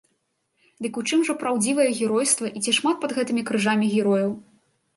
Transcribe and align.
Дык 0.85 0.93
у 1.01 1.03
чым 1.09 1.19
жа 1.27 1.35
праўдзівае 1.43 1.85
геройства 1.99 2.51
і 2.57 2.63
ці 2.65 2.75
шмат 2.81 2.97
пад 3.07 3.15
гэтымі 3.21 3.47
крыжамі 3.51 3.93
герояў? 3.95 4.31